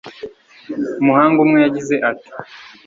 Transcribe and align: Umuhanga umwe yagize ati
Umuhanga 1.01 1.37
umwe 1.45 1.57
yagize 1.65 1.95
ati 2.09 2.29